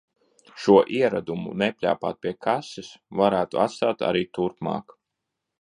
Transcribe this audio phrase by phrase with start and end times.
[0.61, 2.91] Šo ieradumu– nepļāpāt pie kases-
[3.23, 4.99] varētu atstāt arī turpmāk.